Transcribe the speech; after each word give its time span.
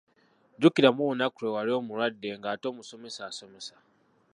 Jjukiramu 0.57 1.01
olunaku 1.03 1.37
lwe 1.41 1.55
wali 1.55 1.71
omulwadde 1.79 2.29
ng'ate 2.37 2.65
omusomesa 2.71 3.21
asomesa! 3.29 3.75